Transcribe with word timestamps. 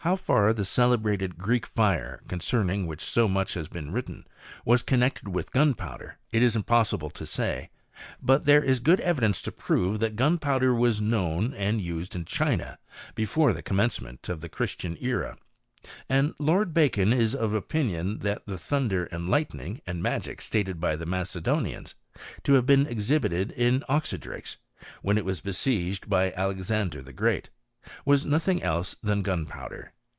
3t 0.03 0.17
Far 0.17 0.51
tlic 0.51 0.65
celebrated 0.65 1.37
Greek 1.37 1.63
fire, 1.63 2.23
concerning 2.27 2.87
which 2.87 3.01
so 3.03 3.27
much 3.27 3.53
has 3.53 3.67
been 3.67 3.91
written, 3.91 4.25
was 4.65 4.81
connected 4.81 5.27
with 5.27 5.51
gunpowder, 5.51 6.17
tt 6.33 6.37
is 6.41 6.55
impossible 6.55 7.11
to 7.11 7.23
say; 7.23 7.69
but 8.19 8.45
there 8.45 8.63
is 8.63 8.79
good 8.79 8.99
evidence 9.01 9.43
to 9.43 9.51
prove 9.51 9.99
that 9.99 10.15
gunpowder 10.15 10.73
was 10.73 10.99
known 10.99 11.53
and 11.53 11.81
used 11.81 12.15
in 12.15 12.25
China 12.25 12.79
before 13.13 13.53
the 13.53 13.61
commencement 13.61 14.27
of 14.27 14.41
the 14.41 14.49
Christian 14.49 14.97
era; 14.99 15.37
and 16.09 16.33
Lord 16.39 16.73
Bacon 16.73 17.13
is 17.13 17.35
of 17.35 17.53
opinion 17.53 18.19
that 18.21 18.43
the 18.47 18.57
thunder 18.57 19.05
and 19.11 19.29
light 19.29 19.53
ning 19.53 19.81
and 19.85 20.01
magic 20.01 20.41
stated 20.41 20.79
by 20.81 20.95
the 20.95 21.05
Macedonians 21.05 21.93
to 22.43 22.53
have 22.53 22.65
been 22.65 22.87
exhibited 22.87 23.51
in 23.51 23.83
Oxydrakes, 23.87 24.57
when 25.03 25.19
it 25.19 25.25
was 25.25 25.41
besieged 25.41 26.09
by 26.09 26.31
Alexander 26.31 27.03
the 27.03 27.13
Great, 27.13 27.51
was 28.05 28.27
nothing 28.27 28.61
else 28.61 28.95
than 29.01 29.23
gun* 29.23 29.43
powder. 29.47 29.91